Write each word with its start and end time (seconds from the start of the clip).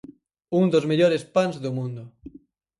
Un 0.59 0.65
dos 0.73 0.87
mellores 0.91 1.23
pans 1.35 1.55
do 1.63 1.71
mundo. 1.77 2.03